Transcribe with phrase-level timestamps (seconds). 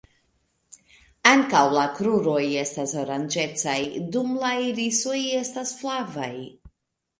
[1.31, 3.77] Ankaŭ la kruroj estas oranĝecaj,
[4.17, 6.35] dum la irisoj estas flavaj.